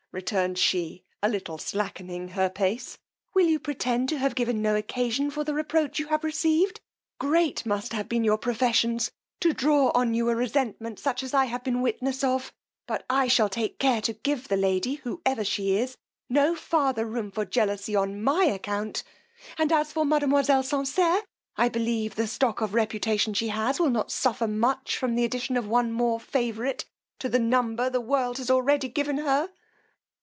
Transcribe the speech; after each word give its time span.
returned 0.13 0.57
she, 0.57 1.01
a 1.23 1.29
little 1.29 1.57
slackening 1.57 2.27
her 2.27 2.49
pace, 2.49 2.97
will 3.33 3.45
you 3.47 3.57
pretend 3.57 4.09
to 4.09 4.17
have 4.17 4.35
given 4.35 4.61
no 4.61 4.75
occasion 4.75 5.31
for 5.31 5.45
the 5.45 5.53
reproach 5.53 5.99
you 5.99 6.07
have 6.09 6.25
received: 6.25 6.81
great 7.17 7.65
must 7.65 7.93
have 7.93 8.09
been 8.09 8.21
your 8.21 8.37
professions 8.37 9.09
to 9.39 9.53
draw 9.53 9.87
on 9.91 10.13
you 10.13 10.27
a 10.27 10.35
resentment 10.35 10.99
such 10.99 11.23
as 11.23 11.33
I 11.33 11.45
have 11.45 11.63
been 11.63 11.79
witness 11.81 12.25
of; 12.25 12.51
but 12.85 13.05
I 13.09 13.29
shall 13.29 13.47
take 13.47 13.79
care 13.79 14.01
to 14.01 14.11
give 14.11 14.49
the 14.49 14.57
lady, 14.57 14.95
whoever 14.95 15.45
she 15.45 15.77
is, 15.77 15.95
no 16.27 16.55
farther 16.57 17.05
room 17.05 17.31
for 17.31 17.45
jealousy 17.45 17.95
on 17.95 18.21
my 18.21 18.43
account; 18.43 19.05
and 19.57 19.71
as 19.71 19.93
for 19.93 20.03
mademoiselle 20.03 20.63
Sanserre, 20.63 21.23
I 21.55 21.69
believe 21.69 22.15
the 22.15 22.27
stock 22.27 22.59
of 22.59 22.73
reputation 22.73 23.33
she 23.33 23.47
has 23.47 23.79
will 23.79 23.89
not 23.89 24.11
suffer 24.11 24.45
much 24.45 24.97
from 24.97 25.15
the 25.15 25.23
addition 25.23 25.55
of 25.55 25.69
one 25.69 25.89
more 25.93 26.19
favourite 26.19 26.83
to 27.19 27.29
the 27.29 27.39
number 27.39 27.89
the 27.89 28.01
world 28.01 28.39
has 28.39 28.51
already 28.51 28.89
given 28.89 29.19
her. 29.19 29.49